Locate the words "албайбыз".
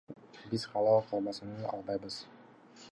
1.77-2.21